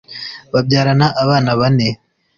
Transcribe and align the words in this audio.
Babyarana 0.53 1.07
abana 1.23 1.51
bane. 1.59 1.87